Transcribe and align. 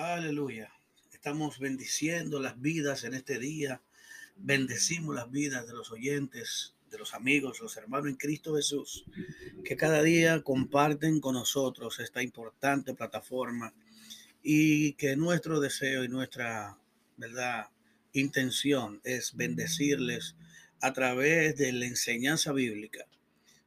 Aleluya. 0.00 0.72
Estamos 1.12 1.58
bendiciendo 1.58 2.38
las 2.38 2.60
vidas 2.60 3.02
en 3.02 3.14
este 3.14 3.40
día. 3.40 3.82
Bendecimos 4.36 5.12
las 5.12 5.28
vidas 5.28 5.66
de 5.66 5.72
los 5.72 5.90
oyentes, 5.90 6.76
de 6.88 6.98
los 6.98 7.14
amigos, 7.14 7.58
los 7.60 7.76
hermanos 7.76 8.06
en 8.06 8.14
Cristo 8.14 8.54
Jesús, 8.54 9.06
que 9.64 9.76
cada 9.76 10.00
día 10.04 10.40
comparten 10.44 11.18
con 11.18 11.34
nosotros 11.34 11.98
esta 11.98 12.22
importante 12.22 12.94
plataforma 12.94 13.74
y 14.40 14.92
que 14.92 15.16
nuestro 15.16 15.58
deseo 15.58 16.04
y 16.04 16.08
nuestra, 16.08 16.78
¿verdad? 17.16 17.66
Intención 18.12 19.00
es 19.02 19.34
bendecirles 19.34 20.36
a 20.80 20.92
través 20.92 21.56
de 21.56 21.72
la 21.72 21.86
enseñanza 21.86 22.52
bíblica 22.52 23.04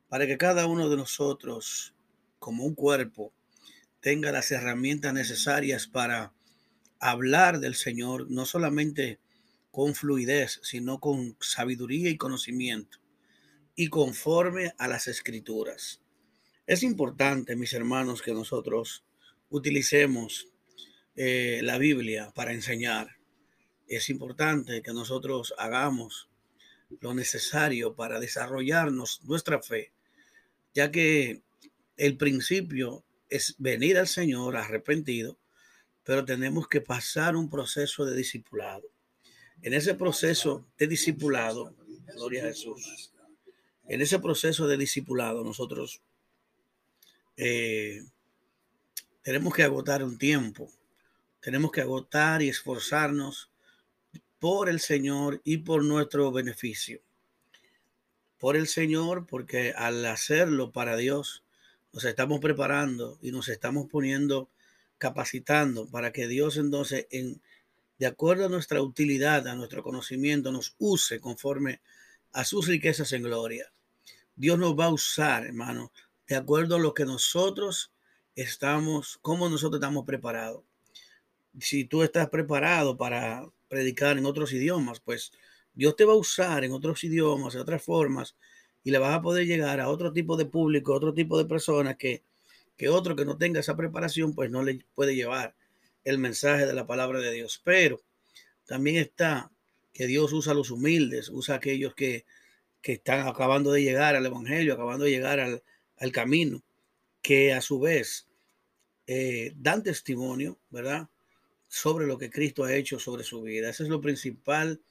para 0.07 0.25
que 0.25 0.37
cada 0.37 0.65
uno 0.65 0.87
de 0.87 0.95
nosotros, 0.95 1.93
como 2.39 2.63
un 2.63 2.73
cuerpo, 2.73 3.33
tenga 4.01 4.31
las 4.31 4.51
herramientas 4.51 5.13
necesarias 5.13 5.87
para 5.87 6.33
hablar 6.99 7.59
del 7.59 7.75
Señor, 7.75 8.29
no 8.29 8.45
solamente 8.45 9.19
con 9.71 9.95
fluidez, 9.95 10.59
sino 10.63 10.99
con 10.99 11.37
sabiduría 11.39 12.09
y 12.09 12.17
conocimiento, 12.17 12.99
y 13.75 13.87
conforme 13.87 14.73
a 14.77 14.87
las 14.87 15.07
escrituras. 15.07 16.01
Es 16.67 16.83
importante, 16.83 17.55
mis 17.55 17.73
hermanos, 17.73 18.21
que 18.21 18.33
nosotros 18.33 19.03
utilicemos 19.49 20.47
eh, 21.15 21.61
la 21.63 21.77
Biblia 21.77 22.31
para 22.35 22.53
enseñar. 22.53 23.17
Es 23.87 24.09
importante 24.09 24.81
que 24.81 24.93
nosotros 24.93 25.53
hagamos 25.57 26.29
lo 26.99 27.13
necesario 27.13 27.95
para 27.95 28.19
desarrollarnos 28.19 29.21
nuestra 29.23 29.61
fe, 29.61 29.91
ya 30.73 30.91
que 30.91 31.41
el 31.97 32.17
principio 32.17 33.03
es 33.31 33.55
venir 33.57 33.97
al 33.97 34.07
Señor 34.07 34.57
arrepentido, 34.57 35.39
pero 36.03 36.25
tenemos 36.25 36.67
que 36.67 36.81
pasar 36.81 37.35
un 37.35 37.49
proceso 37.49 38.05
de 38.05 38.15
discipulado. 38.15 38.83
En 39.63 39.73
ese 39.73 39.95
proceso 39.95 40.67
de 40.77 40.87
discipulado, 40.87 41.73
gloria 42.13 42.43
a 42.43 42.47
Jesús, 42.47 43.13
en 43.87 44.01
ese 44.01 44.19
proceso 44.19 44.67
de 44.67 44.77
discipulado 44.77 45.43
nosotros 45.43 46.01
eh, 47.37 48.03
tenemos 49.21 49.53
que 49.53 49.63
agotar 49.63 50.03
un 50.03 50.17
tiempo, 50.17 50.69
tenemos 51.39 51.71
que 51.71 51.81
agotar 51.81 52.41
y 52.41 52.49
esforzarnos 52.49 53.49
por 54.39 54.69
el 54.69 54.79
Señor 54.79 55.41
y 55.43 55.59
por 55.59 55.83
nuestro 55.83 56.31
beneficio. 56.31 57.01
Por 58.39 58.57
el 58.57 58.67
Señor, 58.67 59.27
porque 59.27 59.71
al 59.75 60.03
hacerlo 60.05 60.71
para 60.71 60.97
Dios, 60.97 61.43
nos 61.93 62.05
estamos 62.05 62.39
preparando 62.39 63.17
y 63.21 63.31
nos 63.31 63.49
estamos 63.49 63.87
poniendo, 63.87 64.49
capacitando 64.97 65.89
para 65.89 66.11
que 66.11 66.27
Dios 66.27 66.57
entonces, 66.57 67.07
en, 67.11 67.41
de 67.97 68.05
acuerdo 68.05 68.45
a 68.45 68.49
nuestra 68.49 68.81
utilidad, 68.81 69.47
a 69.47 69.55
nuestro 69.55 69.83
conocimiento, 69.83 70.51
nos 70.51 70.75
use 70.79 71.19
conforme 71.19 71.81
a 72.31 72.45
sus 72.45 72.67
riquezas 72.67 73.11
en 73.11 73.23
gloria. 73.23 73.71
Dios 74.35 74.57
nos 74.57 74.79
va 74.79 74.85
a 74.85 74.93
usar, 74.93 75.45
hermano, 75.45 75.91
de 76.27 76.35
acuerdo 76.35 76.77
a 76.77 76.79
lo 76.79 76.93
que 76.93 77.05
nosotros 77.05 77.91
estamos, 78.35 79.19
cómo 79.21 79.49
nosotros 79.49 79.79
estamos 79.79 80.05
preparados. 80.05 80.63
Si 81.59 81.83
tú 81.83 82.03
estás 82.03 82.29
preparado 82.29 82.97
para 82.97 83.45
predicar 83.67 84.17
en 84.17 84.25
otros 84.25 84.53
idiomas, 84.53 85.01
pues 85.01 85.33
Dios 85.73 85.95
te 85.95 86.05
va 86.05 86.13
a 86.13 86.17
usar 86.17 86.63
en 86.63 86.71
otros 86.71 87.03
idiomas, 87.03 87.55
en 87.55 87.61
otras 87.61 87.83
formas, 87.83 88.35
y 88.83 88.91
le 88.91 88.97
vas 88.99 89.15
a 89.15 89.21
poder 89.21 89.45
llegar 89.45 89.79
a 89.79 89.89
otro 89.89 90.11
tipo 90.11 90.37
de 90.37 90.45
público, 90.45 90.93
otro 90.93 91.13
tipo 91.13 91.37
de 91.37 91.45
personas 91.45 91.97
que, 91.97 92.23
que 92.77 92.89
otro 92.89 93.15
que 93.15 93.25
no 93.25 93.37
tenga 93.37 93.59
esa 93.59 93.75
preparación, 93.75 94.33
pues 94.33 94.49
no 94.49 94.63
le 94.63 94.85
puede 94.95 95.15
llevar 95.15 95.55
el 96.03 96.17
mensaje 96.17 96.65
de 96.65 96.73
la 96.73 96.87
palabra 96.87 97.19
de 97.19 97.31
Dios. 97.31 97.61
Pero 97.63 98.01
también 98.65 98.97
está 98.97 99.51
que 99.93 100.07
Dios 100.07 100.33
usa 100.33 100.53
a 100.53 100.55
los 100.55 100.71
humildes, 100.71 101.29
usa 101.29 101.55
a 101.55 101.57
aquellos 101.57 101.93
que, 101.93 102.25
que 102.81 102.93
están 102.93 103.27
acabando 103.27 103.71
de 103.71 103.83
llegar 103.83 104.15
al 104.15 104.25
Evangelio, 104.25 104.73
acabando 104.73 105.05
de 105.05 105.11
llegar 105.11 105.39
al, 105.39 105.63
al 105.97 106.11
camino, 106.11 106.63
que 107.21 107.53
a 107.53 107.61
su 107.61 107.79
vez 107.79 108.27
eh, 109.07 109.53
dan 109.55 109.83
testimonio, 109.83 110.57
¿verdad? 110.69 111.09
Sobre 111.67 112.07
lo 112.07 112.17
que 112.17 112.29
Cristo 112.29 112.63
ha 112.63 112.73
hecho 112.73 112.99
sobre 112.99 113.23
su 113.23 113.41
vida. 113.41 113.69
Esa 113.69 113.83
es 113.83 113.89
lo 113.89 114.01
principal, 114.01 114.81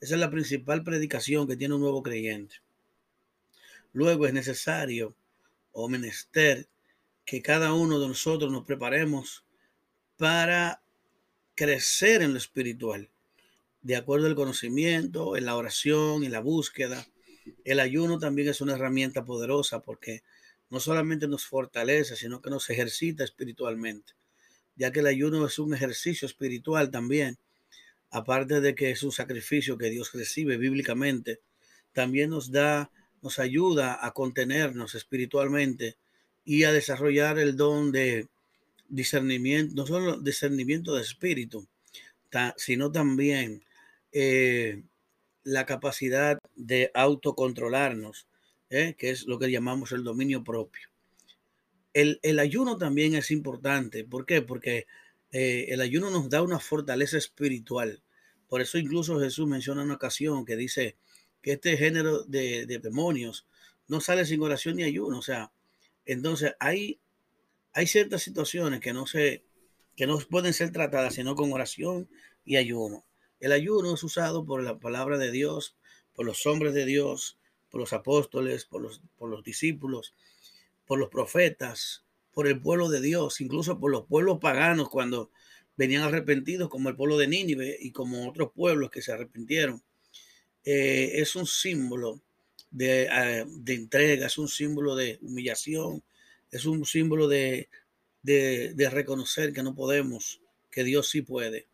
esa 0.00 0.14
es 0.14 0.20
la 0.20 0.30
principal 0.30 0.82
predicación 0.84 1.46
que 1.46 1.56
tiene 1.56 1.74
un 1.74 1.80
nuevo 1.80 2.02
creyente. 2.02 2.56
Luego 3.94 4.26
es 4.26 4.34
necesario 4.34 5.16
o 5.70 5.88
menester 5.88 6.68
que 7.24 7.40
cada 7.40 7.72
uno 7.72 8.00
de 8.00 8.08
nosotros 8.08 8.50
nos 8.50 8.64
preparemos 8.64 9.44
para 10.16 10.82
crecer 11.54 12.20
en 12.20 12.32
lo 12.32 12.38
espiritual, 12.38 13.08
de 13.82 13.94
acuerdo 13.94 14.26
al 14.26 14.34
conocimiento, 14.34 15.36
en 15.36 15.46
la 15.46 15.54
oración, 15.54 16.24
en 16.24 16.32
la 16.32 16.40
búsqueda. 16.40 17.06
El 17.64 17.78
ayuno 17.78 18.18
también 18.18 18.48
es 18.48 18.60
una 18.60 18.74
herramienta 18.74 19.24
poderosa 19.24 19.80
porque 19.80 20.24
no 20.70 20.80
solamente 20.80 21.28
nos 21.28 21.46
fortalece, 21.46 22.16
sino 22.16 22.42
que 22.42 22.50
nos 22.50 22.68
ejercita 22.70 23.22
espiritualmente, 23.22 24.14
ya 24.74 24.90
que 24.90 25.00
el 25.00 25.06
ayuno 25.06 25.46
es 25.46 25.60
un 25.60 25.72
ejercicio 25.72 26.26
espiritual 26.26 26.90
también, 26.90 27.38
aparte 28.10 28.60
de 28.60 28.74
que 28.74 28.90
es 28.90 29.04
un 29.04 29.12
sacrificio 29.12 29.78
que 29.78 29.90
Dios 29.90 30.12
recibe 30.12 30.56
bíblicamente, 30.56 31.40
también 31.92 32.30
nos 32.30 32.50
da 32.50 32.90
nos 33.24 33.38
ayuda 33.38 33.98
a 34.06 34.12
contenernos 34.12 34.94
espiritualmente 34.94 35.96
y 36.44 36.64
a 36.64 36.72
desarrollar 36.72 37.38
el 37.38 37.56
don 37.56 37.90
de 37.90 38.28
discernimiento, 38.88 39.74
no 39.74 39.86
solo 39.86 40.20
discernimiento 40.20 40.94
de 40.94 41.00
espíritu, 41.00 41.66
sino 42.56 42.92
también 42.92 43.64
eh, 44.12 44.82
la 45.42 45.64
capacidad 45.64 46.38
de 46.54 46.90
autocontrolarnos, 46.92 48.26
¿eh? 48.68 48.94
que 48.98 49.08
es 49.10 49.26
lo 49.26 49.38
que 49.38 49.50
llamamos 49.50 49.92
el 49.92 50.04
dominio 50.04 50.44
propio. 50.44 50.88
El, 51.94 52.38
ayuno 52.38 52.76
también 52.76 53.14
es 53.14 53.30
importante. 53.30 54.04
¿Por 54.04 54.26
qué? 54.26 54.42
Porque 54.42 54.86
eh, 55.32 55.66
el 55.68 55.80
ayuno 55.80 56.10
nos 56.10 56.28
da 56.28 56.42
una 56.42 56.58
fortaleza 56.58 57.16
espiritual. 57.16 58.02
Por 58.48 58.60
eso 58.60 58.76
incluso 58.76 59.18
Jesús 59.18 59.46
menciona 59.46 59.84
una 59.84 59.94
ocasión 59.94 60.44
que 60.44 60.56
dice, 60.56 60.96
que 61.44 61.52
este 61.52 61.76
género 61.76 62.24
de, 62.24 62.64
demonios 62.82 63.46
no 63.86 64.00
sale 64.00 64.24
sin 64.24 64.40
oración 64.40 64.76
ni 64.76 64.82
ayuno. 64.82 65.18
O 65.18 65.22
sea, 65.22 65.52
entonces 66.06 66.54
hay, 66.58 66.98
hay 67.74 67.86
ciertas 67.86 68.22
situaciones 68.22 68.80
que 68.80 68.94
no, 68.94 69.06
se, 69.06 69.44
que 69.94 70.06
no 70.06 70.18
pueden 70.30 70.54
ser 70.54 70.72
tratadas 70.72 71.14
sino 71.14 71.36
con 71.36 71.52
oración 71.52 72.08
y 72.46 72.56
ayuno. 72.56 73.04
El 73.40 73.52
ayuno 73.52 73.92
es 73.92 74.02
usado 74.02 74.46
por 74.46 74.62
la 74.62 74.78
palabra 74.78 75.18
de 75.18 75.30
Dios, 75.30 75.76
por 76.14 76.24
los 76.24 76.46
hombres 76.46 76.72
de 76.72 76.86
Dios, 76.86 77.38
por 77.70 77.78
los 77.78 77.92
apóstoles, 77.92 78.64
por 78.64 78.80
los, 78.80 79.02
por 79.18 79.28
los 79.28 79.44
discípulos, 79.44 80.14
por 80.86 80.98
los 80.98 81.10
profetas, 81.10 82.06
por 82.32 82.46
el 82.46 82.58
pueblo 82.58 82.88
de 82.88 83.02
Dios, 83.02 83.42
incluso 83.42 83.78
por 83.78 83.90
los 83.90 84.06
pueblos 84.06 84.38
paganos 84.40 84.88
cuando 84.88 85.30
venían 85.76 86.04
arrepentidos, 86.04 86.70
como 86.70 86.88
el 86.88 86.96
pueblo 86.96 87.18
de 87.18 87.28
Nínive 87.28 87.76
y 87.78 87.90
como 87.90 88.30
otros 88.30 88.50
pueblos 88.54 88.90
que 88.90 89.02
se 89.02 89.12
arrepintieron. 89.12 89.82
Eh, 90.64 91.20
es 91.20 91.36
un 91.36 91.46
símbolo 91.46 92.20
ah, 93.10 93.44
de, 93.46 93.74
entrega, 93.74 94.26
es 94.26 94.38
un 94.38 94.48
símbolo 94.48 94.96
de 94.96 95.18
humillación, 95.20 96.02
es 96.50 96.64
un 96.64 96.84
símbolo 96.86 97.28
de, 97.28 97.68
de, 98.22 98.90
reconocer 98.90 99.52
que 99.52 99.62
no 99.62 99.74
podemos, 99.74 100.40
que 100.70 100.84
Dios 100.84 101.08
sí 101.08 101.22
puede. 101.22 101.66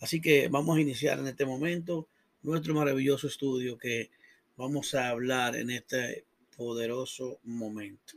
Así 0.00 0.20
que 0.20 0.48
vamos 0.48 0.76
a 0.76 0.80
iniciar 0.80 1.18
en 1.18 1.28
este 1.28 1.46
momento 1.46 2.08
nuestro 2.42 2.74
maravilloso 2.74 3.26
estudio 3.26 3.78
que 3.78 4.10
vamos 4.56 4.94
a 4.94 5.08
hablar 5.08 5.56
en 5.56 5.70
este 5.70 6.24
poderoso 6.56 7.40
momento. 7.44 8.14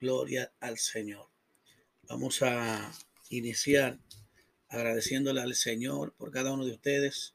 Gloria 0.00 0.52
al 0.60 0.78
Señor. 0.78 1.26
Vamos 2.08 2.42
a 2.42 2.92
iniciar 3.30 3.98
agradeciéndole 4.68 5.40
al 5.40 5.54
Señor 5.54 6.12
por 6.12 6.30
cada 6.30 6.52
uno 6.52 6.66
de 6.66 6.72
ustedes 6.72 7.34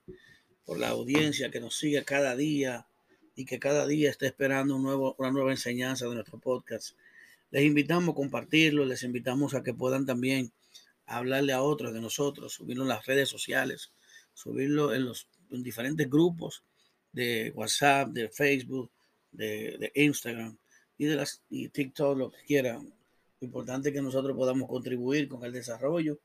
por 0.65 0.80
la 0.80 0.89
audiencia 0.89 1.51
que 1.51 1.60
nos 1.60 1.77
sigue 1.77 2.04
cada 2.04 2.36
día 2.36 2.88
y 3.36 3.45
que 3.45 3.60
cada 3.60 3.86
día 3.88 4.10
está 4.10 4.25
esperando 4.25 4.75
un 4.75 4.83
nuevo, 4.83 5.15
una 5.18 5.31
nueva 5.31 5.51
enseñanza 5.51 6.07
de 6.07 6.15
nuestro 6.15 6.39
podcast. 6.39 6.95
Les 7.51 7.63
invitamos 7.63 8.13
a 8.13 8.15
compartirlo, 8.15 8.86
les 8.86 9.04
invitamos 9.04 9.54
a 9.54 9.63
que 9.63 9.74
puedan 9.74 10.06
también 10.06 10.51
hablarle 11.06 11.54
a 11.54 11.62
otros 11.62 11.94
de 11.94 12.01
nosotros, 12.01 12.54
subirlo 12.54 12.83
en 12.83 12.89
las 12.89 13.06
redes 13.06 13.30
sociales, 13.30 13.92
subirlo 14.33 14.94
en 14.94 15.06
los 15.06 15.27
diferentes 15.50 16.10
grupos 16.10 16.63
de 17.12 17.51
WhatsApp, 17.56 18.10
de 18.10 18.30
Facebook, 18.30 18.92
de, 19.31 19.92
Instagram 19.95 20.57
y 20.98 21.06
de 21.06 21.15
las 21.15 21.42
y 21.50 21.69
TikTok, 21.69 22.18
lo 22.18 22.31
que 22.31 22.44
quieran. 22.45 22.94
Lo 23.39 23.45
importante 23.45 23.89
es 23.89 23.95
que 23.95 24.01
nosotros 24.01 24.36
podamos 24.36 24.69
contribuir 24.69 25.27
con 25.27 25.44
el 25.44 25.51
desarrollo 25.51 26.19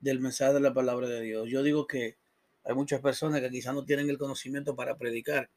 del 0.00 0.20
mensaje 0.20 0.54
de 0.54 0.60
la 0.60 0.74
palabra 0.74 1.08
de 1.08 1.20
Dios. 1.22 1.48
Yo 1.48 1.62
digo 1.62 1.86
que 1.86 2.16
hay 2.68 2.74
muchas 2.74 3.00
personas 3.00 3.40
que 3.40 3.48
quizás 3.48 3.72
no 3.72 3.82
tienen 3.82 4.10
el 4.10 4.18
conocimiento 4.18 4.76
para 4.76 4.98
predicar, 4.98 5.48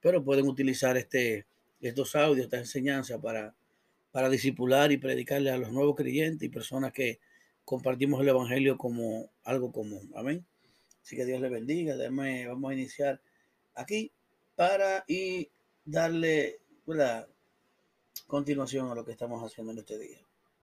pero 0.00 0.24
pueden 0.24 0.48
utilizar 0.48 0.96
este, 0.96 1.46
estos 1.80 2.16
audios, 2.16 2.46
esta 2.46 2.58
enseñanza 2.58 3.20
para, 3.20 3.54
para 4.10 4.28
disipular 4.28 4.90
y 4.90 4.96
predicarle 4.96 5.52
a 5.52 5.56
los 5.56 5.70
nuevos 5.70 5.94
creyentes 5.94 6.42
y 6.42 6.48
personas 6.48 6.92
que 6.92 7.20
compartimos 7.64 8.20
el 8.20 8.28
Evangelio 8.30 8.76
como 8.76 9.30
algo 9.44 9.70
común. 9.70 10.10
Amén. 10.16 10.44
Así 11.00 11.14
que 11.14 11.24
Dios 11.24 11.40
le 11.40 11.48
bendiga. 11.48 11.96
Déjame, 11.96 12.48
vamos 12.48 12.72
a 12.72 12.74
iniciar 12.74 13.20
aquí 13.76 14.10
para 14.56 15.04
y 15.06 15.48
darle 15.84 16.58
la 16.86 17.28
continuación 18.26 18.90
a 18.90 18.96
lo 18.96 19.04
que 19.04 19.12
estamos 19.12 19.40
haciendo 19.44 19.70
en 19.70 19.78
este 19.78 19.96
día. 19.96 20.18